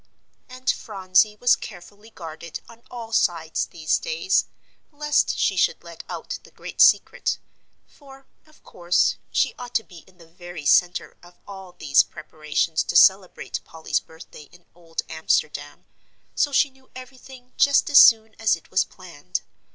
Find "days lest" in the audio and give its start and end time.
3.99-5.37